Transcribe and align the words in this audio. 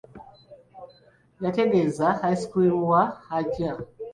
Yeetegereza 1.41 2.07
ice 2.31 2.45
cream 2.51 2.77
wa 2.91 3.03
Ajua. 3.37 3.73